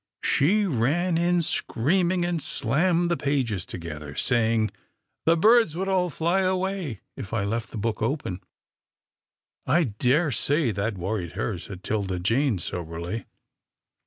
[0.23, 4.71] She ran in scream ing, and slammed the pages together, saying
[5.27, 8.41] the birds would all fly away if I left the book open.""
[9.77, 13.25] I daresay that worried her," said 'Tilda Jane, soberly.